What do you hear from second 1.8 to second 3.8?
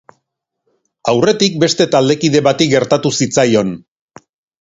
taldekide bati gertatu zitzaion.